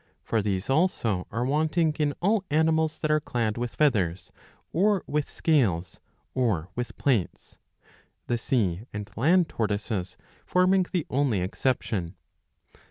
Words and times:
For 0.23 0.41
these 0.41 0.67
also 0.67 1.27
are 1.31 1.45
wanting 1.45 1.91
in 1.99 2.15
all 2.23 2.43
animals 2.49 2.97
that 2.97 3.11
are 3.11 3.19
clad 3.19 3.55
with 3.55 3.75
feathers 3.75 4.31
or 4.73 5.03
with 5.05 5.29
scales 5.29 5.99
or 6.33 6.69
with 6.73 6.97
plates; 6.97 7.59
the 8.25 8.39
sea 8.39 8.85
and 8.91 9.07
land 9.15 9.47
tortoises^ 9.47 10.15
forming 10.43 10.87
the 10.91 11.05
only 11.11 11.41
exception. 11.41 12.15